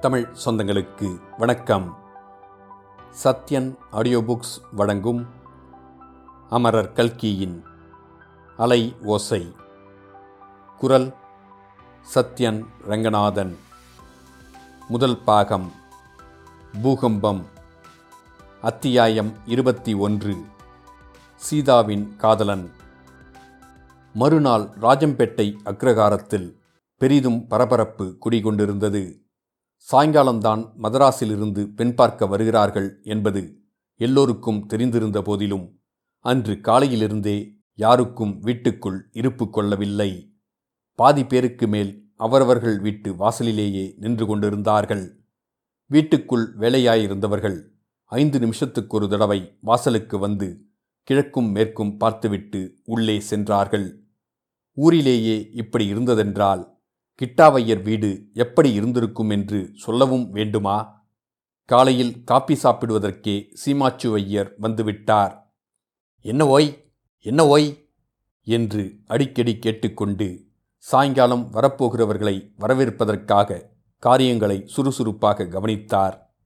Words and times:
தமிழ் 0.00 0.28
சொந்தங்களுக்கு 0.44 1.20
வணக்கம். 1.38 1.96
Sathyan 3.24 3.76
audio 3.90 4.18
books 4.18 4.60
வழங்கும் 4.72 5.26
அமரர் 6.50 6.92
கல்கியின் 6.92 7.64
அலை 8.56 8.96
ஓசை. 9.04 9.54
குரல் 10.78 11.14
சத்யன் 12.14 12.64
ரங்கநாதன். 12.86 13.58
முதல் 14.88 15.22
பாகம் 15.22 15.72
பூகம்பம். 16.82 17.46
அத்தியாயம் 18.62 19.32
இருபத்தி 19.46 19.94
ஒன்று. 19.94 20.36
சீதாவின் 21.34 22.16
காதலன். 22.16 22.70
மறுநாள் 24.12 24.62
ராஜம்பேட்டை 24.62 25.56
அக்ரகாரத்தில் 25.64 26.58
பெரிதும் 26.98 27.46
பரபரப்பு 27.46 28.18
குடிகொண்டிருந்தது. 28.24 29.24
சாயங்காலம்தான் 29.78 30.72
மதராஸிலிருந்து 30.82 31.74
பெண் 31.74 31.94
பார்க்க 31.94 32.26
வருகிறார்கள் 32.26 33.00
என்பது 33.02 33.64
எல்லோருக்கும் 33.94 34.66
தெரிந்திருந்த 34.66 35.22
போதிலும் 35.22 35.80
அன்று 36.20 36.54
காலையிலிருந்தே 36.54 37.64
யாருக்கும் 37.74 38.38
வீட்டுக்குள் 38.38 39.10
இருப்பு 39.12 39.50
கொள்ளவில்லை. 39.50 40.36
பாதி 40.92 41.24
பேருக்கு 41.24 41.68
மேல் 41.68 42.10
அவரவர்கள் 42.14 42.78
வீட்டு 42.80 43.14
வாசலிலேயே 43.14 43.94
நின்று 43.96 44.26
கொண்டிருந்தார்கள். 44.26 45.24
வீட்டுக்குள் 45.86 46.56
வேலையாயிருந்தவர்கள் 46.58 47.58
ஐந்து 48.04 48.38
நிமிஷத்துக்கொரு 48.38 49.08
தடவை 49.08 49.58
வாசலுக்கு 49.60 50.18
வந்து 50.18 50.48
கிழக்கும் 51.08 51.50
மேற்கும் 51.50 51.96
பார்த்துவிட்டு 51.96 52.60
உள்ளே 52.84 53.20
சென்றார்கள். 53.20 54.04
ஊரிலேயே 54.72 55.50
இப்படி 55.52 55.92
இருந்ததென்றால் 55.92 56.75
கிட்டாவையர் 57.22 57.82
வீடு 57.82 58.28
எப்படி 58.32 58.72
இருந்திருக்கும் 58.72 59.30
என்று 59.30 59.70
சொல்லவும் 59.74 60.30
வேண்டுமா? 60.30 61.04
காலையில் 61.64 62.24
காப்பி 62.24 62.58
சாப்பிடுவதற்கே 62.62 63.54
சீமாச்சுவையர் 63.66 64.50
வந்துவிட்டார். 64.62 65.38
என்ன 66.20 66.46
ஓய்? 66.46 66.94
என்ன 67.20 67.46
ஓய்? 67.46 67.88
என்று 68.42 68.98
அடிக்கடி 69.06 69.58
கேட்டுக்கொண்டு 69.58 70.44
சாயங்காலம் 70.78 71.52
வரப்போகிறவர்களை 71.52 72.52
வரவேற்பதற்காக 72.56 73.70
காரியங்களை 73.98 74.62
சுறுசுறுப்பாக 74.66 75.46
கவனித்தார். 75.46 76.36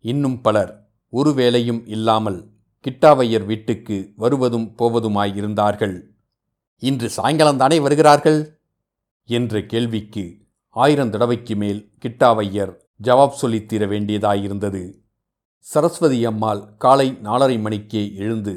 இன்னும் 0.00 0.40
பலர் 0.40 0.90
ஒரு 1.08 1.34
வேலையும் 1.34 1.86
இல்லாமல் 1.86 2.50
கிட்டாவையர் 2.88 3.44
வீட்டுக்கு 3.44 4.12
வருவதும் 4.16 4.74
போவதுமாயிருந்தார்கள். 4.78 6.02
இன்று 6.76 7.10
சாயங்காலம்தானே 7.16 7.80
வருகிறார்கள்? 7.80 8.55
என்ற 9.28 9.62
கேள்விக்கு 9.62 10.24
ஆயிரம் 10.76 11.10
தடவைக்கு 11.10 11.56
மேல் 11.56 11.80
கிட்டாவையர் 12.04 12.72
ஜவாப் 13.02 13.38
சொல்லித்தீர 13.42 13.84
வேண்டியதாயிருந்தது. 13.92 14.82
சரஸ்வதி 15.58 16.24
அம்மாள் 16.24 16.74
காலை 16.76 17.08
நாலரை 17.22 17.60
மணிக்கே 17.60 18.14
எழுந்து 18.14 18.54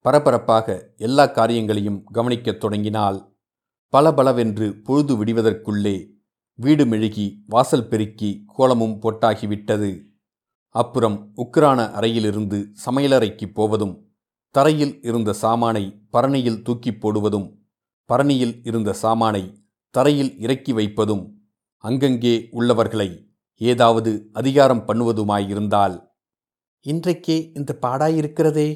பரபரப்பாக 0.00 0.94
எல்லா 0.96 1.26
காரியங்களையும் 1.26 2.04
கவனிக்கத் 2.04 2.60
தொடங்கினால் 2.60 3.18
பலபலவென்று 3.92 4.82
பொழுது 4.82 5.24
விடுவதற்குள்ளே 5.24 5.96
வீடு 6.54 6.84
மெழுகி 6.84 7.42
வாசல் 7.46 7.88
பெருக்கி 7.88 8.30
கோலமும் 8.46 8.96
பொட்டாகிவிட்டது. 9.02 9.90
அப்புறம் 10.74 11.32
உக்ரான 11.36 11.90
அறையிலிருந்து 11.90 12.72
சமையலறைக்கு 12.86 13.46
போவதும் 13.52 13.94
தரையில் 14.50 14.98
இருந்த 15.02 15.32
சாமானை 15.32 15.84
பரணியில் 16.12 16.62
தூக்கிப் 16.62 17.00
போடுவதும் 17.00 17.48
பரணியில் 18.10 18.56
இருந்த 18.62 18.92
சாமானை 18.92 19.44
தரையில் 19.96 20.32
இறக்கி 20.38 20.72
வைப்பதும் 20.72 21.24
அங்கங்கே 21.84 22.34
உள்ளவர்களை 22.52 23.08
ஏதாவது 23.60 24.10
அதிகாரம் 24.32 24.82
பண்ணுவதுமாயிருந்தால் 24.88 25.94
இன்றைக்கே 26.86 27.36
இந்த 27.54 27.70
பாடாயிருக்கிறதே? 27.82 28.68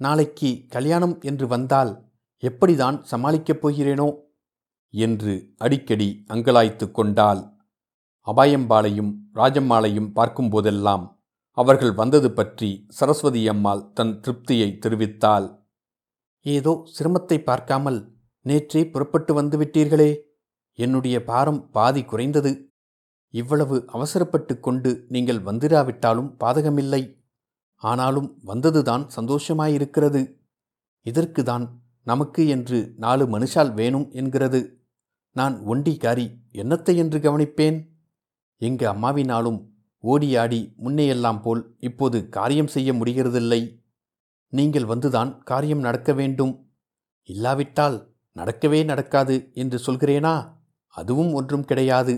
நாளைக்கு 0.00 0.50
கல்யாணம் 0.68 1.14
என்று 1.22 1.46
வந்தால் 1.46 1.92
எப்படிதான் 2.42 2.98
சமாளிக்கப் 3.10 3.60
போகிறேனோ? 3.62 4.08
என்று 4.94 5.32
அடிக்கடி 5.58 6.08
அங்கலாய்த்து 6.28 6.86
கொண்டால் 6.90 7.42
அபாயம்பாளையும் 8.26 9.10
ராஜம்மாளையும் 9.34 10.12
பார்க்கும்போதெல்லாம் 10.12 11.04
அவர்கள் 11.58 11.92
வந்தது 11.92 12.28
பற்றி 12.32 12.70
சரஸ்வதி 12.90 13.42
அம்மாள் 13.48 13.84
தன் 13.92 14.14
திருப்தியை 14.20 14.68
தெரிவித்தாள். 14.78 15.46
ஏதோ 16.46 16.72
சிரமத்தை 16.96 17.38
பார்க்காமல் 17.44 17.98
நேற்றே 18.46 18.82
புறப்பட்டு 18.90 19.32
வந்துவிட்டீர்களே! 19.40 20.10
என்னுடைய 20.84 21.16
பாரம் 21.24 21.60
பாதி 21.70 22.02
குறைந்தது. 22.04 22.52
இவ்வளவு 23.34 23.76
அவசரப்பட்டு 23.86 24.54
கொண்டு 24.60 24.90
நீங்கள் 25.08 25.40
வந்திராவிட்டாலும் 25.42 26.30
பாதகமில்லை. 26.44 27.02
ஆனாலும் 27.82 28.28
வந்ததுதான் 28.46 29.04
சந்தோஷமாயிருக்கிறது. 29.16 30.22
இதற்குதான் 31.06 31.64
நமக்கு 32.02 32.42
என்று 32.48 32.78
நாலு 32.96 33.24
மனுஷால் 33.26 33.72
வேணும் 33.74 34.06
என்கிறது. 34.10 34.60
நான் 35.36 35.56
ஒண்டிகாரி 35.66 36.26
என்னத்தை 36.52 36.94
என்று 36.96 37.18
கவனிப்பேன்? 37.18 37.78
எங்க 38.60 38.82
அம்மாவினாலும் 38.92 39.58
ஓடியாடி 40.04 40.60
முன்னையெல்லாம் 40.82 41.40
போல் 41.42 41.62
இப்போது 41.78 42.18
காரியம் 42.28 42.72
செய்ய 42.74 42.92
முடிகிறதில்லை. 42.92 43.60
நீங்கள் 44.52 44.90
வந்துதான் 44.92 45.32
காரியம் 45.42 45.78
நடக்க 45.78 46.12
வேண்டும். 46.12 46.54
இல்லாவிட்டால் 47.28 47.98
நடக்கவே 48.36 48.80
நடக்காது 48.84 49.36
என்று 49.54 49.78
சொல்கிறேனா? 49.86 50.34
அதுவும் 50.94 51.32
ஒன்றும் 51.32 51.64
கிடையாது. 51.64 52.14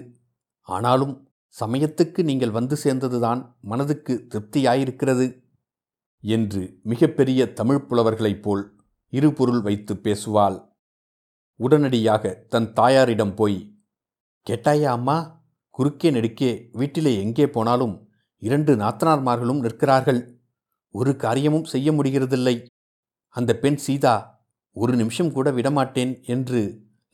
ஆனாலும் 0.68 1.14
சமயத்துக்கு 1.60 2.22
நீங்கள் 2.22 2.50
வந்து 2.50 2.76
சேர்ந்ததுதான் 2.84 3.40
மனதுக்கு 3.60 4.14
திருப்தியாயிருக்கிறது. 4.28 5.26
என்று 6.24 6.62
மிகப்பெரிய 6.82 7.52
தமிழ் 7.52 7.84
புலவர்களைப் 7.88 8.42
போல் 8.42 8.64
இருபொருள் 9.12 9.60
வைத்து 9.60 9.94
பேசுவாள். 9.94 10.58
உடனடியாக 11.60 12.34
தன் 12.48 12.72
தாயாரிடம் 12.72 13.34
போய் 13.34 13.58
கேட்டாயா 14.46 14.90
அம்மா 14.98 15.44
குறுக்கே 15.70 16.10
நெடுக்கே 16.10 16.68
வீட்டிலே 16.72 17.12
எங்கே 17.20 17.46
போனாலும் 17.50 18.08
இரண்டு 18.38 18.76
நாத்தனார்மார்களும் 18.76 19.60
நிற்கிறார்கள். 19.60 20.20
ஒரு 20.94 21.16
காரியமும் 21.16 21.64
செய்ய 21.64 21.92
முடிகிறதில்லை. 21.92 22.66
அந்த 23.28 23.58
பெண் 23.58 23.76
சீதா 23.76 24.14
ஒரு 24.76 24.96
நிமிஷம் 24.96 25.32
கூட 25.32 25.50
விடமாட்டேன் 25.50 26.22
என்று 26.24 26.60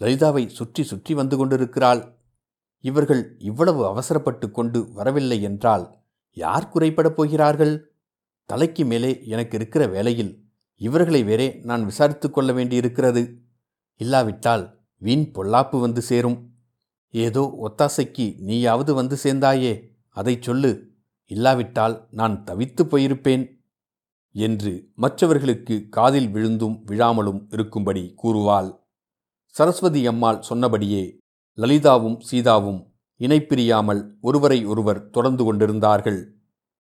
லலிதாவை 0.00 0.46
சுற்றி 0.48 0.82
சுற்றி 0.82 1.14
வந்து 1.14 1.36
கொண்டிருக்கிறாள். 1.36 2.02
இவர்கள் 2.84 3.22
இவ்வளவு 3.38 3.86
அவசரப்பட்டு 3.86 4.50
கொண்டு 4.50 4.80
வரவில்லை 4.92 5.42
என்றால் 5.42 5.84
யார் 6.36 6.70
குறைபடப் 6.74 7.16
போகிறார்கள்? 7.16 7.74
தலைக்கு 8.44 8.84
மேலே 8.84 9.10
எனக்கு 9.26 9.56
இருக்கிற 9.56 9.86
வேலையில் 9.86 10.32
இவர்களை 10.80 11.22
வேறே 11.22 11.48
நான் 11.64 11.84
விசாரித்து 11.84 12.30
கொள்ள 12.30 12.52
வேண்டியிருக்கிறது. 12.52 13.22
இல்லாவிட்டால் 14.00 14.64
வீண் 15.02 15.26
பொல்லாப்பு 15.34 15.80
வந்து 15.80 16.02
சேரும். 16.02 16.38
ஏதோ 17.14 17.42
ஒத்தாசைக்கு 17.64 18.26
நீயாவது 18.38 18.94
வந்து 18.94 19.16
சேர்ந்தாயே 19.22 19.72
அதை 20.08 20.34
சொல்லு. 20.40 20.72
இல்லாவிட்டால் 21.30 22.06
நான் 22.10 22.44
தவித்து 22.44 22.82
போயிருப்பேன் 22.82 23.44
என்று 24.34 24.72
மற்றவர்களுக்கு 24.94 25.88
காதில் 25.88 26.28
விழுந்தும் 26.28 26.76
விழாமலும் 26.86 27.40
இருக்கும்படி 27.50 28.14
கூறுவாள். 28.22 28.70
சரஸ்வதி 29.58 30.06
அம்மாள் 30.06 30.42
சொன்னபடியே 30.42 31.18
லலிதாவும் 31.56 32.20
சீதாவும் 32.30 32.86
இணைப்பிரியாமல் 33.20 34.10
ஒருவரை 34.20 34.64
ஒருவர் 34.64 35.10
தொடர்ந்து 35.10 35.44
கொண்டிருந்தார்கள். 35.44 36.34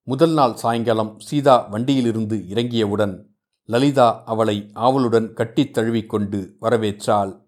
முதல் 0.04 0.34
நாள் 0.34 0.56
சாயங்காலம் 0.56 1.20
சீதா 1.20 1.58
வண்டியிலிருந்து 1.58 2.38
இறங்கியவுடன் 2.38 3.26
லலிதா 3.66 4.24
அவளை 4.26 4.70
ஆவலுடன் 4.74 5.34
கட்டித் 5.34 5.74
தழுவிக்கொண்டு 5.74 6.56
வரவேற்றாள். 6.62 7.42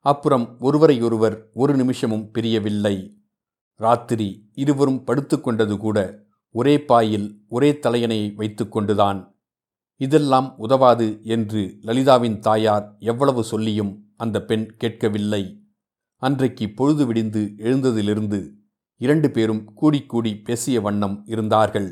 அப்புறம் 0.00 0.56
ஒருவரையொருவர் 0.60 1.50
ஒரு 1.54 1.76
நிமிஷமும் 1.76 2.30
பிரியவில்லை. 2.30 3.22
ராத்திரி 3.74 4.50
இருவரும் 4.54 5.02
படுத்துக்கொண்டது 5.06 5.76
கூட 5.76 6.22
ஒரே 6.50 6.78
பாயில் 6.78 7.40
ஒரே 7.48 7.72
தலையணையை 7.72 8.34
வைத்துக்கொண்டுதான் 8.34 9.34
இதெல்லாம் 9.96 10.58
உதவாது 10.58 11.20
என்று 11.22 11.78
லலிதாவின் 11.82 12.38
தாயார் 12.38 12.96
எவ்வளவு 12.98 13.44
சொல்லியும் 13.44 14.09
அந்த 14.20 14.44
பெண் 14.44 14.66
கேட்கவில்லை. 14.76 15.42
அன்றைக்கு 16.22 16.66
பொழுது 16.70 17.06
விடிந்து 17.06 17.42
எழுந்ததிலிருந்து 17.58 18.40
இரண்டு 19.00 19.30
பேரும் 19.30 19.62
கூடிக்கூடி 19.80 20.32
பேசிய 20.44 20.80
வண்ணம் 20.80 21.16
இருந்தார்கள். 21.26 21.90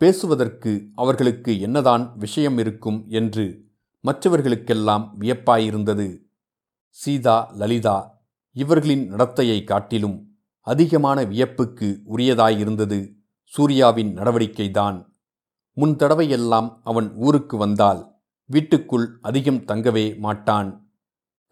பேசுவதற்கு 0.00 0.72
அவர்களுக்கு 0.94 1.52
என்னதான் 1.60 2.04
விஷயம் 2.16 2.58
இருக்கும் 2.58 2.98
என்று 3.08 3.44
மற்றவர்களுக்கெல்லாம் 4.04 5.06
வியப்பாயிருந்தது. 5.20 6.08
சீதா 6.88 7.36
லலிதா 7.54 7.98
இவர்களின் 8.56 9.04
நடத்தையை 9.14 9.58
காட்டிலும் 9.64 10.16
அதிகமான 10.66 11.18
வியப்புக்கு 11.24 11.88
உரியதாயிருந்தது 12.14 12.98
சூர்யாவின் 13.44 14.10
நடவடிக்கைதான். 14.16 14.98
முன் 15.76 15.94
தடவையெல்லாம் 15.96 16.68
அவன் 16.84 17.08
ஊருக்கு 17.16 17.56
வந்தால் 17.56 18.00
வீட்டுக்குள் 18.50 19.06
அதிகம் 19.22 19.64
தங்கவே 19.68 20.06
மாட்டான். 20.18 20.70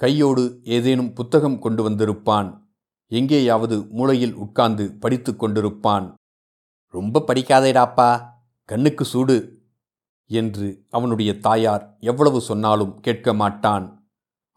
கையோடு 0.01 0.43
ஏதேனும் 0.63 1.13
புத்தகம் 1.13 1.59
கொண்டு 1.59 1.83
வந்திருப்பான். 1.89 2.49
எங்கேயாவது 3.07 3.77
மூளையில் 3.91 4.35
உட்கார்ந்து 4.35 4.85
படித்து 4.93 5.33
கொண்டிருப்பான். 5.33 6.07
ரொம்ப 6.95 7.23
படிக்காதேடாப்பா 7.27 8.11
கண்ணுக்கு 8.69 9.05
சூடு 9.05 9.37
என்று 10.31 10.67
அவனுடைய 10.91 11.31
தாயார் 11.39 11.97
எவ்வளவு 12.01 12.41
சொன்னாலும் 12.41 13.01
கேட்க 13.01 13.35
மாட்டான். 13.35 13.87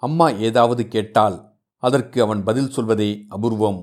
அம்மா 0.03 0.27
ஏதாவது 0.29 0.87
கேட்டால் 0.87 1.37
அதற்கு 1.83 2.21
அவன் 2.21 2.43
பதில் 2.43 2.69
சொல்வதே 2.69 3.25
அபூர்வம். 3.29 3.79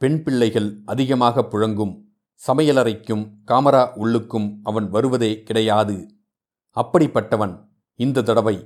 பெண் 0.00 0.22
பிள்ளைகள் 0.22 0.68
அதிகமாக 0.84 1.46
புழங்கும் 1.52 1.94
சமையலறைக்கும் 2.40 3.24
காமரா 3.46 3.82
உள்ளுக்கும் 4.02 4.48
அவன் 4.62 4.90
வருவதே 4.90 5.42
கிடையாது. 5.42 5.96
அப்படிப்பட்டவன் 6.76 7.54
இந்த 8.00 8.22
தடவை 8.22 8.56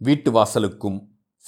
வீட்டு 0.00 0.30
வாசலுக்கும் 0.32 0.98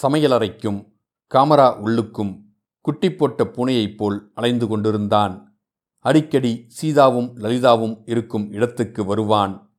சமையலறைக்கும் 0.03 0.93
காமரா 1.35 1.81
உள்ளுக்கும் 1.85 2.43
குட்டி 2.81 3.13
போட்ட 3.13 3.45
பூனையைப் 3.45 3.97
போல் 3.97 4.31
அலைந்து 4.35 4.67
கொண்டிருந்தான். 4.67 5.61
அடிக்கடி 5.99 6.65
சீதாவும் 6.69 7.37
லலிதாவும் 7.37 8.03
இருக்கும் 8.05 8.53
இடத்துக்கு 8.53 9.05
வருவான். 9.05 9.77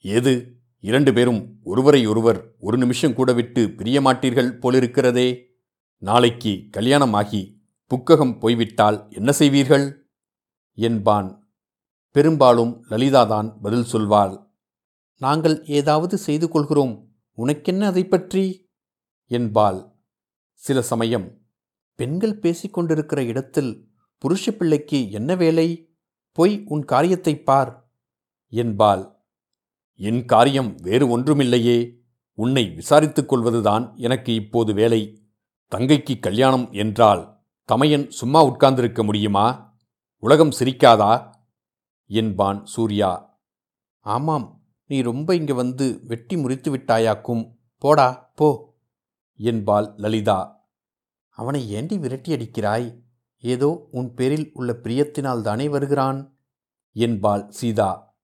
ஏது? 0.00 0.54
இரண்டு 0.80 1.12
பேரும் 1.12 1.58
ஒருவரை 1.62 2.06
ஒருவர் 2.06 2.54
ஒரு 2.58 2.76
நிமிஷம் 2.76 3.14
கூட 3.14 3.32
விட்டு 3.32 3.70
பிரிய 3.70 4.00
மாட்டீர்கள் 4.00 4.58
போலிருக்கிறதே. 4.58 5.44
நாளைக்கு 5.96 6.66
கல்யாணமாகி 6.70 7.60
புக்ககம் 7.90 8.38
போய்விட்டால் 8.38 9.06
என்ன 9.10 9.32
செய்வீர்கள்? 9.38 10.10
என்பான். 10.72 11.48
பெரும்பாலும் 12.10 12.84
லலிதாதான் 12.88 13.60
பதில் 13.62 13.84
சொல்வாள். 13.92 14.46
நாங்கள் 15.16 15.64
ஏதாவது 15.64 16.18
செய்து 16.18 16.48
கொள்கிறோம். 16.48 17.08
உனக்கென்ன 17.32 17.86
அதை 17.86 18.06
பற்றி 18.06 18.69
என்பாள். 19.30 19.92
சில 20.52 20.82
சமயம் 20.82 21.38
பெண்கள் 21.94 22.38
பேசிக்கொண்டிருக்கிற 22.38 23.26
இடத்தில் 23.26 23.88
புருஷ 24.18 24.50
பிள்ளைக்கு 24.50 25.10
என்ன 25.10 25.34
வேலை? 25.34 25.94
போய் 26.32 26.62
உன் 26.64 26.84
காரியத்தை 26.84 27.42
பார் 27.42 27.90
என்பாள். 28.48 29.16
என் 29.94 30.24
காரியம் 30.24 30.74
வேறு 30.74 31.18
ஒன்றுமில்லையே. 31.18 31.98
உன்னை 32.34 32.64
விசாரித்துக் 32.64 33.26
கொள்வதுதான் 33.26 33.96
எனக்கு 33.96 34.34
இப்போது 34.34 34.72
வேலை. 34.72 35.24
தங்கைக்கு 35.74 36.18
கல்யாணம் 36.18 36.72
என்றால் 36.72 37.42
தமையன் 37.64 38.10
சும்மா 38.10 38.44
உட்கார்ந்திருக்க 38.44 39.02
முடியுமா? 39.04 39.76
உலகம் 40.16 40.50
சிரிக்காதா? 40.50 41.34
என்பான் 42.06 42.66
சூர்யா. 42.66 43.40
ஆமாம் 44.00 44.62
நீ 44.86 45.00
ரொம்ப 45.02 45.34
இங்கே 45.34 45.52
வந்து 45.52 46.00
வெட்டி 46.04 46.36
முறித்து 46.36 46.76
விட்டாயாக்கும். 46.76 47.56
போடா 47.78 48.32
போ. 48.34 48.69
என்பாள் 49.40 49.92
லலிதா. 49.96 50.68
அவனை 51.28 51.70
ஏண்டி 51.70 51.98
விரட்டியடிக்கிறாய்? 51.98 53.00
ஏதோ 53.38 53.88
உன் 53.90 54.14
பேரில் 54.14 54.50
உள்ள 54.52 54.72
பிரியத்தினால் 54.72 55.40
தானே 55.40 55.68
வருகிறான்? 55.68 56.38
என்பாள் 56.92 57.50
சீதா. 57.50 58.16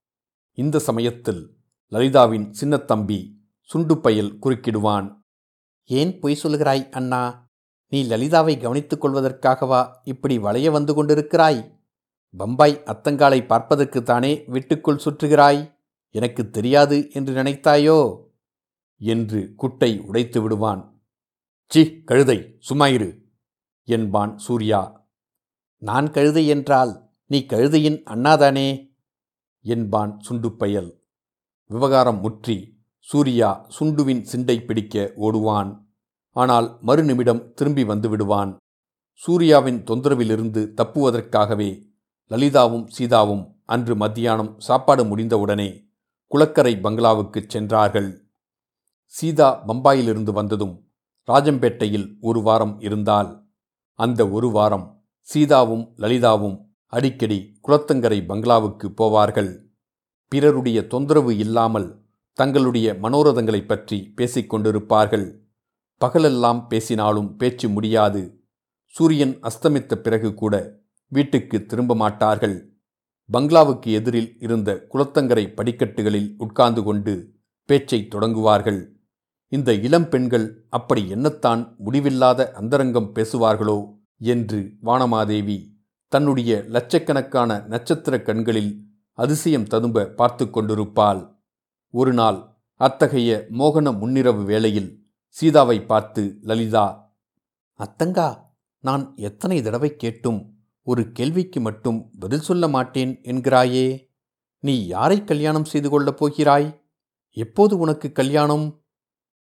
இந்த 0.53 0.79
சமயத்தில் 0.79 1.57
லலிதாவின் 1.93 2.55
சின்னத்தம்பி 2.61 3.33
சுண்டுப்பயல் 3.75 4.39
குறுக்கிடுவான். 4.39 5.25
ஏன் 5.85 6.19
பொய் 6.19 6.39
சொல்கிறாய் 6.43 6.91
அண்ணா? 6.91 7.49
நீ 7.89 8.05
லலிதாவை 8.05 8.61
கவனித்துக் 8.61 9.05
கொள்வதற்காகவா 9.05 9.89
இப்படி 10.05 10.39
வளைய 10.39 10.71
வந்து 10.71 11.05
கொண்டிருக்கிறாய்? 11.05 11.81
பம்பாய் 12.37 12.83
அத்தங்காலை 12.85 13.41
பார்ப்பதற்குத்தானே 13.47 14.51
வீட்டுக்குள் 14.51 15.01
சுற்றுகிறாய்? 15.05 15.75
எனக்கு 16.11 16.51
தெரியாது 16.51 17.11
என்று 17.11 17.35
நினைத்தாயோ? 17.35 18.25
என்று 18.99 19.53
குட்டை 19.57 20.01
உடைத்து 20.01 20.43
விடுவான். 20.43 20.96
சி 21.69 22.03
கழுதை 22.03 22.59
சும்மாயிரு 22.69 23.23
என்பான் 23.85 24.39
சூர்யா. 24.39 25.09
நான் 25.77 26.11
கழுதை 26.11 26.47
என்றால் 26.47 27.11
நீ 27.27 27.47
கழுதையின் 27.47 28.03
அண்ணாதானே 28.05 28.95
என்பான் 29.61 30.21
சுண்டுப்பயல். 30.29 31.03
விவகாரம் 31.65 32.21
முற்றி 32.21 32.85
சூர்யா 32.99 33.67
சுண்டுவின் 33.81 34.27
சிண்டை 34.33 34.65
பிடிக்க 34.65 35.13
ஓடுவான் 35.17 35.85
ஆனால் 36.31 36.79
மறுநிமிடம் 36.83 37.53
திரும்பி 37.53 37.85
வந்து 37.85 38.09
விடுவான். 38.09 38.57
சூர்யாவின் 39.13 39.85
தொந்தரவிலிருந்து 39.85 40.73
தப்புவதற்காகவே 40.77 41.83
லலிதாவும் 42.31 42.87
சீதாவும் 42.99 43.61
அன்று 43.65 43.97
மத்தியானம் 43.97 44.61
சாப்பாடு 44.61 45.05
முடிந்தவுடனே 45.05 45.89
குளக்கரை 46.27 46.75
பங்களாவுக்குச் 46.77 47.49
சென்றார்கள். 47.49 48.29
சீதா 49.05 49.67
பம்பாயிலிருந்து 49.67 50.33
வந்ததும் 50.33 50.86
ராஜம்பேட்டையில் 51.31 52.17
ஒரு 52.21 52.41
வாரம் 52.41 52.81
இருந்தால் 52.81 53.47
அந்த 53.93 54.29
ஒரு 54.29 54.51
வாரம் 54.51 55.05
சீதாவும் 55.21 55.93
லலிதாவும் 55.97 56.59
அடிக்கடி 56.87 57.59
குளத்தங்கரை 57.69 58.27
பங்களாவுக்கு 58.27 58.89
போவார்கள். 58.89 59.59
பிறருடைய 60.29 60.87
தொந்தரவு 60.87 61.37
இல்லாமல் 61.37 62.05
தங்களுடைய 62.33 62.95
மனோரதங்களைப் 62.95 63.67
பற்றி 63.67 64.13
பேசிக்கொண்டிருப்பார்கள் 64.17 65.39
பகலெல்லாம் 65.99 66.67
பேசினாலும் 66.69 67.37
பேச்சு 67.37 67.69
முடியாது. 67.69 68.41
சூரியன் 68.85 69.39
அஸ்தமித்த 69.41 69.95
பிறகு 69.95 70.35
கூட 70.35 70.79
வீட்டுக்கு 71.09 71.67
திரும்ப 71.67 71.95
மாட்டார்கள். 71.95 72.77
பங்களாவுக்கு 73.31 73.93
எதிரில் 73.93 74.37
இருந்த 74.39 74.87
குளத்தங்கரை 74.93 75.55
படிக்கட்டுகளில் 75.55 76.35
உட்கார்ந்து 76.39 76.83
கொண்டு 76.83 77.35
பேச்சை 77.65 78.09
தொடங்குவார்கள். 78.11 78.96
இந்த 79.53 79.71
இளம் 79.87 80.09
பெண்கள் 80.09 80.47
அப்படி 80.69 81.03
என்னத்தான் 81.13 81.63
முடிவில்லாத 81.77 82.41
அந்தரங்கம் 82.61 83.13
பேசுவார்களோ 83.15 83.79
என்று 84.33 84.59
வானமாதேவி 84.83 85.59
தன்னுடைய 86.13 86.65
லட்சக்கணக்கான 86.69 87.59
நட்சத்திர 87.69 88.15
கண்களில் 88.23 88.73
அதிசயம் 89.19 89.67
ததும்ப 89.67 90.07
பார்த்து 90.07 90.45
கொண்டிருப்பாள். 90.51 91.21
ஒரு 91.95 92.13
நாள் 92.13 92.39
அத்தகைய 92.81 93.31
மோகன 93.51 93.93
முன்னிரவு 94.01 94.43
வேளையில் 94.45 94.91
சீதாவை 95.29 95.79
பார்த்து 95.83 96.23
லலிதா 96.41 96.87
அத்தங்கா 97.81 98.29
நான் 98.85 99.05
எத்தனை 99.19 99.63
தடவை 99.63 99.97
கேட்டும் 99.97 100.41
ஒரு 100.83 101.03
கேள்விக்கு 101.13 101.61
மட்டும் 101.61 101.99
பதில் 102.19 102.41
சொல்ல 102.41 102.69
மாட்டேன் 102.69 103.13
என்கிறாயே. 103.23 103.87
நீ 104.65 104.75
யாரை 104.87 105.25
கல்யாணம் 105.25 105.65
செய்து 105.65 105.89
கொள்ளப் 105.91 106.17
போகிறாய்? 106.17 106.69
எப்போது 107.37 107.75
உனக்கு 107.79 108.09
கல்யாணம்? 108.13 108.67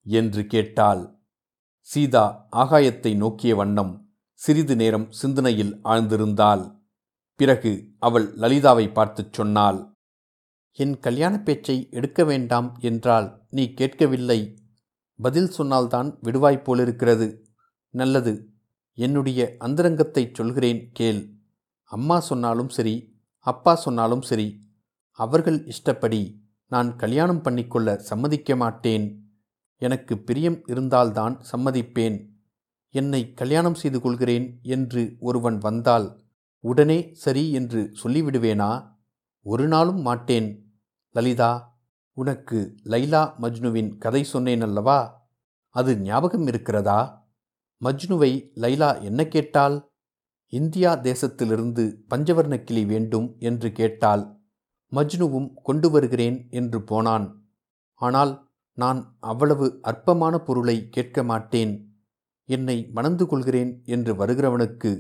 என்று 0.03 0.47
கேட்டாள். 0.47 1.19
சீதா 1.81 2.49
ஆகாயத்தை 2.53 3.17
நோக்கிய 3.17 3.55
வண்ணம் 3.55 4.13
சிறிது 4.33 4.77
நேரம் 4.77 5.13
சிந்தனையில் 5.13 5.81
ஆழ்ந்திருந்தாள். 5.85 6.81
பிறகு 7.35 7.89
அவள் 7.99 8.35
லலிதாவை 8.37 8.93
பார்த்துச் 8.93 9.33
சொன்னாள். 9.33 9.93
என் 10.73 10.99
கல்யாணப் 10.99 11.45
பேச்சை 11.45 11.89
எடுக்க 11.91 12.25
வேண்டாம் 12.25 12.77
என்றால் 12.81 13.47
நீ 13.51 13.75
கேட்கவில்லை. 13.75 14.59
பதில் 15.17 15.49
சொன்னால்தான் 15.49 16.19
விடுவாய் 16.23 16.63
போலிருக்கிறது. 16.63 17.47
நல்லது. 17.91 18.53
என்னுடைய 18.93 19.57
அந்தரங்கத்தைச் 19.61 20.35
சொல்கிறேன் 20.35 20.91
கேள். 20.93 21.35
அம்மா 21.85 22.21
சொன்னாலும் 22.21 22.69
சரி 22.69 23.21
அப்பா 23.39 23.75
சொன்னாலும் 23.75 24.23
சரி. 24.23 24.69
அவர்கள் 25.11 25.67
இஷ்டப்படி 25.67 26.43
நான் 26.67 26.97
கல்யாணம் 26.97 27.43
பண்ணிக்கொள்ள 27.43 27.97
சம்மதிக்க 27.97 28.57
மாட்டேன். 28.57 29.30
எனக்கு 29.81 30.19
பிரியம் 30.19 30.67
இருந்தால்தான் 30.67 31.41
சம்மதிப்பேன். 31.53 32.19
என்னை 32.91 33.33
கல்யாணம் 33.33 33.75
செய்து 33.75 34.01
கொள்கிறேன் 34.01 34.59
என்று 34.63 35.17
ஒருவன் 35.21 35.59
வந்தால் 35.59 36.23
உடனே 36.61 37.11
சரி 37.13 37.51
என்று 37.51 37.93
சொல்லிவிடுவேனா? 38.03 38.97
ஒரு 39.43 39.69
நாளும் 39.69 40.01
மாட்டேன். 40.01 40.49
லலிதா 41.15 41.53
உனக்கு 42.13 42.59
லைலா 42.85 43.23
மஜ்னுவின் 43.41 43.99
கதை 43.99 44.23
சொன்னேன் 44.25 44.61
அல்லவா? 44.61 45.29
அது 45.69 46.01
ஞாபகம் 46.01 46.47
இருக்கிறதா? 46.47 47.29
மஜ்னுவை 47.85 48.33
லைலா 48.55 49.03
என்ன 49.03 49.29
கேட்டாள்? 49.29 49.77
இந்தியா 50.53 50.97
தேசத்திலிருந்து 50.97 51.85
பஞ்சவர்ண 52.11 52.57
கிளி 52.65 52.87
வேண்டும் 52.87 53.37
என்று 53.39 53.73
கேட்டாள். 53.73 54.25
மஜ்னுவும் 54.93 55.49
கொண்டு 55.63 55.91
வருகிறேன் 55.91 56.47
என்று 56.51 56.79
போனான். 56.85 57.27
ஆனால் 57.95 58.50
நான் 58.83 59.01
அவ்வளவு 59.21 59.67
அற்பமான 59.83 60.35
பொருளை 60.41 60.77
கேட்க 60.89 61.23
மாட்டேன். 61.23 61.73
என்னை 62.49 62.77
மணந்து 62.97 63.25
கொள்கிறேன் 63.27 63.73
என்று 63.95 64.13
வருகிறவனுக்கு 64.15 64.91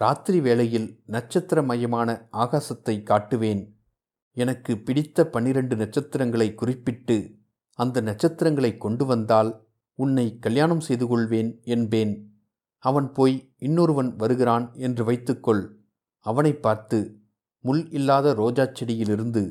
ராத்திரி 0.00 0.38
வேளையில் 0.40 0.88
நட்சத்திரமயமான 1.14 2.08
ஆகாசத்தை 2.36 2.94
காட்டுவேன். 3.10 3.62
எனக்கு 4.36 4.72
பிடித்த 4.78 5.18
பன்னிரண்டு 5.34 5.74
நட்சத்திரங்களை 5.76 6.48
குறிப்பிட்டு 6.54 7.16
அந்த 7.78 8.00
நட்சத்திரங்களை 8.00 8.72
கொண்டு 8.76 9.04
வந்தால் 9.06 9.50
உன்னை 9.98 10.26
கல்யாணம் 10.44 10.82
செய்து 10.88 11.06
கொள்வேன் 11.06 11.50
என்பேன். 11.74 12.12
அவன் 12.84 13.08
போய் 13.12 13.36
இன்னொருவன் 13.58 14.10
வருகிறான் 14.16 14.66
என்று 14.86 15.02
வைத்துக்கொள். 15.04 15.62
அவனை 16.26 16.52
பார்த்து 16.66 16.98
முள் 17.64 17.82
இல்லாத 17.90 18.34
ரோஜாச் 18.34 18.76
செடியிலிருந்து 18.78 19.42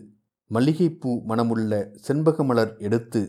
மல்லிகைப்பூ 0.51 1.11
மணமுள்ள 1.25 1.71
செண்பகமலர் 2.07 2.73
எடுத்து 2.79 3.21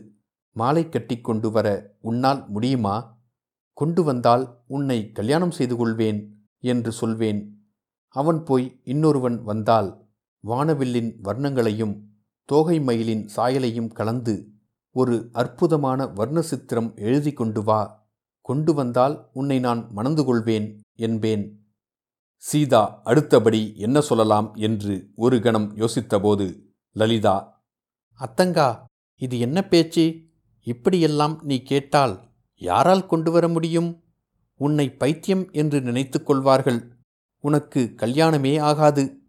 மாலை 0.59 0.89
கட்டி 0.89 1.15
கொண்டு 1.19 1.51
வர 1.51 1.97
உன்னால் 2.01 2.49
முடியுமா? 2.49 2.95
கொண்டு 3.77 4.03
வந்தால் 4.03 4.63
உன்னை 4.67 5.11
கல்யாணம் 5.11 5.51
செய்து 5.51 5.75
கொள்வேன் 5.75 6.19
என்று 6.63 6.91
சொல்வேன். 6.91 7.41
அவன் 8.15 8.43
போய் 8.43 8.81
இன்னொருவன் 8.83 9.37
வந்தால் 9.43 9.89
வானவில்லின் 10.43 11.11
வர்ணங்களையும் 11.23 11.95
தோகை 12.49 12.77
மயிலின் 12.79 13.23
சாயலையும் 13.35 13.91
கலந்து 13.93 14.35
ஒரு 14.95 15.29
அற்புதமான 15.31 16.07
வர்ண 16.07 16.41
சித்திரம் 16.41 16.89
எழுதி 16.97 17.31
கொண்டு 17.33 17.63
வா. 17.63 17.81
கொண்டு 18.41 18.73
வந்தால் 18.73 19.15
உன்னை 19.33 19.59
நான் 19.59 19.81
மணந்து 19.91 20.23
கொள்வேன் 20.25 20.67
என்பேன். 20.95 21.43
சீதா 22.43 22.83
அடுத்தபடி 23.03 23.61
என்ன 23.77 23.97
சொல்லலாம் 24.01 24.47
என்று 24.55 24.93
ஒரு 25.15 25.37
கணம் 25.41 25.69
யோசித்தபோது 25.75 26.47
லலிதா 26.95 27.35
அத்தங்கா 28.19 28.69
இது 29.21 29.35
என்ன 29.39 29.59
பேச்சு? 29.67 30.26
இப்படியெல்லாம் 30.67 31.39
நீ 31.43 31.61
கேட்டால் 31.61 32.29
யாரால் 32.55 33.05
கொண்டு 33.05 33.31
வர 33.31 33.47
முடியும்? 33.47 34.03
உன்னை 34.57 34.91
பைத்தியம் 34.91 35.51
என்று 35.51 35.81
நினைத்துக் 35.81 36.25
கொள்வார்கள். 36.25 36.91
உனக்கு 37.39 37.93
கல்யாணமே 37.95 38.59
ஆகாது. 38.59 39.21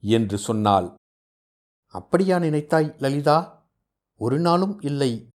என்று 0.00 0.38
சொன்னாள். 0.38 0.94
அப்படியா 1.86 2.38
நினைத்தாய் 2.38 2.98
லலிதா? 2.98 3.68
ஒரு 4.16 4.38
நாளும் 4.38 4.80
இல்லை. 4.80 5.28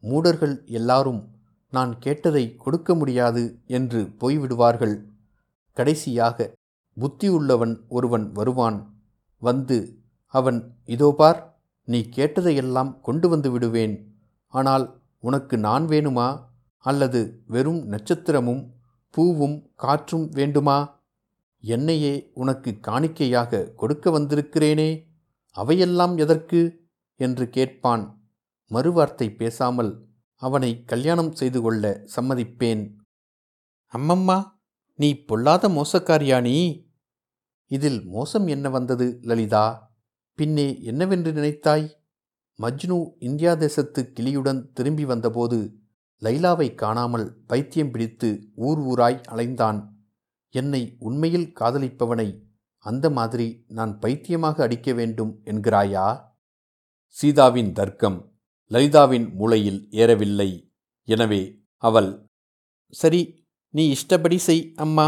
மூடர்கள் 0.00 0.64
எல்லாரும் 0.66 1.30
நான் 1.70 1.98
கேட்டதை 1.98 2.56
கொடுக்க 2.56 2.94
முடியாது 2.94 3.62
என்று 3.66 4.02
போய்விடுவார்கள். 4.02 5.04
கடைசியாக 5.72 6.52
புத்தியுள்ளவன் 7.00 7.88
ஒருவன் 7.88 8.32
வருவான். 8.32 8.96
வந்து 9.38 9.98
அவன் 10.26 10.76
இதோ 10.84 11.14
பார் 11.16 11.60
நீ 11.84 12.08
கேட்டதையெல்லாம் 12.16 13.00
கொண்டு 13.00 13.28
வந்து 13.28 13.50
விடுவேன். 13.50 14.15
ஆனால் 14.58 14.84
உனக்கு 15.26 15.54
நான் 15.58 15.84
வேணுமா? 15.86 16.28
அல்லது 16.84 17.20
வெறும் 17.46 17.82
நட்சத்திரமும் 17.92 18.62
பூவும் 19.14 19.56
காற்றும் 19.74 20.26
வேண்டுமா? 20.28 20.78
என்னையே 21.64 22.14
உனக்கு 22.34 22.70
காணிக்கையாக 22.88 23.62
கொடுக்க 23.74 24.10
வந்திருக்கிறேனே 24.18 24.90
அவையெல்லாம் 25.56 26.14
எதற்கு? 26.16 26.60
என்று 27.20 27.44
கேட்பான். 27.48 28.04
மறுவார்த்தை 28.70 29.28
பேசாமல் 29.36 29.92
அவனை 30.42 30.70
கல்யாணம் 30.84 31.32
செய்து 31.32 31.58
கொள்ள 31.62 31.84
சம்மதிப்பேன். 32.16 32.82
அம்மம்மா 33.92 34.38
நீ 34.98 35.08
பொல்லாத 35.28 35.64
மோசக்காரியா 35.68 36.38
நீ 36.48 36.56
இதில் 37.70 38.00
மோசம் 38.06 38.46
என்ன 38.46 38.66
வந்தது 38.70 39.06
லலிதா? 39.22 39.64
பின்னே 40.38 40.68
என்னவென்று 40.82 41.30
நினைத்தாய்? 41.32 41.86
மஜ்னு 42.58 42.98
இந்தியா 43.18 43.54
தேசத்து 43.54 44.00
கிளியுடன் 44.16 44.60
திரும்பி 44.72 45.04
வந்தபோது 45.04 45.58
லைலாவை 46.22 46.68
காணாமல் 46.74 47.26
பைத்தியம் 47.46 47.90
பிடித்து 47.90 48.28
ஊர் 48.54 48.80
ஊராய் 48.90 49.18
அலைந்தான். 49.32 49.80
என்னை 50.54 50.96
உண்மையில் 50.98 51.52
காதலிப்பவனை 51.60 52.28
அந்த 52.78 53.06
மாதிரி 53.10 53.48
நான் 53.66 53.92
பைத்தியமாக 53.98 54.62
அடிக்க 54.62 54.92
வேண்டும் 54.92 55.32
என்கிறாயா? 55.44 56.06
சீதாவின் 57.16 57.72
தர்க்கம் 57.72 58.18
லலிதாவின் 58.70 59.26
மூளையில் 59.34 59.80
ஏறவில்லை. 59.90 60.50
எனவே 61.08 61.42
அவள் 61.82 62.10
சரி 62.88 63.22
நீ 63.74 63.84
இஷ்டப்படி 63.88 64.38
செய் 64.38 64.64
அம்மா. 64.76 65.06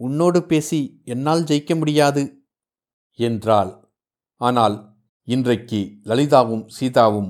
உன்னோடு 0.00 0.40
பேசி 0.42 0.80
என்னால் 1.04 1.44
ஜெயிக்க 1.44 1.72
முடியாது 1.78 2.22
என்றாள். 3.18 3.72
ஆனால் 4.40 4.76
இன்றைக்கு 5.28 5.98
லலிதாவும் 6.02 6.68
சீதாவும் 6.80 7.28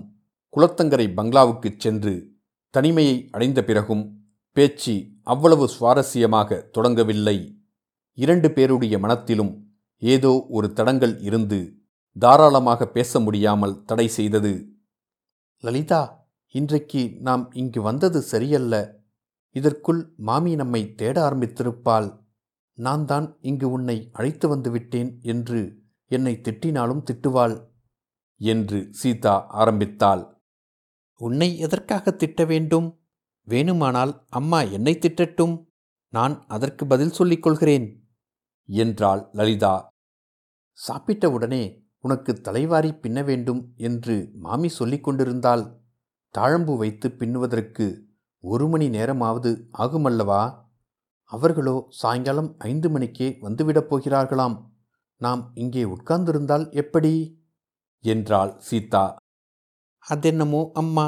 குளத்தங்கரை 0.57 1.07
பங்களாவுக்குச் 1.15 1.81
சென்று 1.81 2.33
தனிமையை 2.71 3.29
அடைந்த 3.31 3.65
பிறகும் 3.65 4.05
பேச்சு 4.53 4.95
அவ்வளவு 5.23 5.69
சுவாரஸ்யமாக 5.69 6.71
தொடங்கவில்லை. 6.79 7.37
இரண்டு 8.19 8.51
பேருடைய 8.51 8.99
மனத்திலும் 8.99 9.53
ஏதோ 9.97 10.47
ஒரு 10.49 10.73
தடங்கள் 10.73 11.21
இருந்து 11.21 11.59
தாராளமாக 12.17 12.87
பேச 12.87 13.21
முடியாமல் 13.21 13.85
தடை 13.85 14.09
செய்தது. 14.09 14.53
லலிதா 15.61 16.31
இன்றைக்கு 16.49 17.17
நாம் 17.21 17.53
இங்கு 17.53 17.83
வந்தது 17.83 18.21
சரியல்ல. 18.23 19.01
இதற்குள் 19.51 20.13
மாமி 20.17 20.55
நம்மை 20.55 20.95
தேட 20.95 21.31
ஆரம்பித்திருப்பாள். 21.31 22.09
நான் 22.79 23.05
தான் 23.05 23.37
இங்கு 23.41 23.71
உன்னை 23.71 24.09
அழைத்து 24.13 24.49
வந்து 24.49 24.71
விட்டேன் 24.71 25.19
என்று 25.23 25.61
என்னை 26.09 26.41
திட்டினாலும் 26.43 27.03
திட்டுவாள். 27.03 27.71
என்று 28.43 28.89
சீதா 28.91 29.47
ஆரம்பித்தாள். 29.47 30.23
உன்னை 31.21 31.59
எதற்காக 31.59 32.11
திட்ட 32.11 32.45
வேண்டும்? 32.45 32.89
வேணுமானால் 33.49 34.13
அம்மா 34.29 34.61
என்னை 34.61 34.99
திட்டட்டும். 34.99 35.55
நான் 36.09 36.45
அதற்கு 36.47 36.87
பதில் 36.87 37.13
சொல்லிக் 37.13 37.43
கொள்கிறேன் 37.43 37.87
என்றாள் 38.69 39.29
லலிதா. 39.33 39.75
சாப்பிட்ட 40.79 41.31
உடனே 41.31 41.63
உனக்கு 41.99 42.33
தலைவாரி 42.33 42.91
பின்ன 43.03 43.25
வேண்டும் 43.25 43.73
என்று 43.77 44.31
மாமி 44.35 44.69
சொல்லிக் 44.69 45.05
கொண்டிருந்தால் 45.05 45.65
தாழம்பு 46.35 46.77
வைத்து 46.77 47.09
பின்னுவதற்கு 47.09 47.87
ஒரு 48.45 48.69
மணி 48.69 48.89
நேரமாவது 48.89 49.51
ஆகுமல்லவா? 49.79 50.43
அவர்களோ 51.33 51.77
சாயங்காலம் 51.89 52.51
ஐந்து 52.59 52.91
மணிக்கே 52.91 53.29
வந்துவிடப் 53.43 53.89
போகிறார்களாம். 53.91 54.57
நாம் 55.21 55.51
இங்கே 55.55 55.85
உட்கார்ந்திருந்தால் 55.85 56.67
எப்படி? 56.73 57.42
என்றாள் 58.05 58.53
சீதா. 58.59 59.05
அதென்னமோ 60.07 60.71
அம்மா 60.73 61.07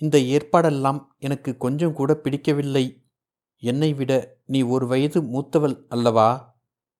இந்த 0.00 0.18
ஏற்பாடெல்லாம் 0.18 1.00
எனக்கு 1.18 1.56
கொஞ்சம் 1.56 1.92
கூட 1.92 2.14
பிடிக்கவில்லை. 2.14 2.84
என்னை 3.62 3.94
விட 3.94 4.12
நீ 4.46 4.62
ஒரு 4.62 4.86
வயது 4.86 5.20
மூத்தவள் 5.22 5.76
அல்லவா? 5.88 6.30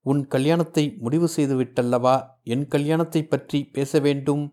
உன் 0.00 0.26
கல்யாணத்தை 0.26 0.84
முடிவு 0.98 1.28
செய்துவிட்டல்லவா 1.36 2.14
என் 2.42 2.66
கல்யாணத்தை 2.68 3.22
பற்றி 3.24 3.58
பேச 3.64 4.00
வேண்டும். 4.00 4.44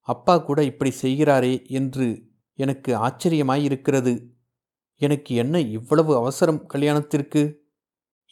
அப்பா 0.00 0.34
கூட 0.38 0.64
இப்படி 0.64 0.90
செய்கிறாரே 1.02 1.54
என்று 1.68 2.06
எனக்கு 2.54 2.90
ஆச்சரியமாயிருக்கிறது. 2.96 4.14
எனக்கு 5.00 5.34
என்ன 5.34 5.60
இவ்வளவு 5.60 6.16
அவசரம் 6.16 6.66
கல்யாணத்திற்கு? 6.66 7.42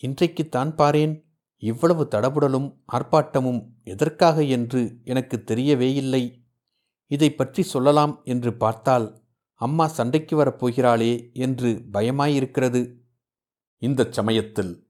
இன்றைக்குத்தான் 0.03 0.73
பாரேன். 0.75 1.15
இவ்வளவு 1.59 2.09
தடபுடலும் 2.11 2.75
ஆர்ப்பாட்டமும் 2.93 3.67
எதற்காக 3.85 4.43
என்று 4.43 4.97
எனக்கு 5.05 5.45
தெரியவே 5.47 5.95
இல்லை. 5.95 6.45
இதை 7.07 7.35
பற்றி 7.35 7.63
சொல்லலாம் 7.63 8.21
என்று 8.25 8.55
பார்த்தால் 8.55 9.23
அம்மா 9.55 9.87
சண்டைக்கு 9.87 10.45
வரப்போகிறாளே 10.45 11.33
என்று 11.33 11.83
பயமாயிருக்கிறது. 11.93 12.93
இந்தச் 13.79 14.13
சமயத்தில் 14.13 14.89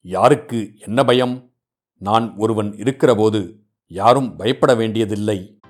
யாருக்கு 0.00 0.74
என்ன 0.78 1.04
பயம்? 1.04 1.50
நான் 1.96 2.36
ஒருவன் 2.36 2.72
இருக்கிறபோது 2.72 3.58
யாரும் 3.86 4.36
பயப்பட 4.36 4.74
வேண்டியதில்லை 4.74 5.60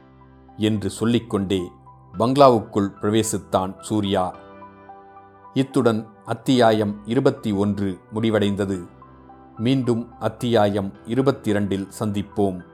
என்று 0.57 0.91
சொல்லிக்கொண்டே 0.91 1.61
பங்களாவுக்குள் 2.19 2.89
பிரவேசித்தான் 3.01 3.81
சூர்யா. 3.81 4.37
இத்துடன் 5.55 6.07
அத்தியாயம் 6.25 7.07
இருபத்தி 7.07 7.53
ஒன்று 7.53 7.99
முடிவடைந்தது. 8.15 9.01
மீண்டும் 9.59 10.09
அத்தியாயம் 10.21 10.93
இருபத்தி 11.07 11.51
இரண்டில் 11.51 11.89
சந்திப்போம். 12.01 12.65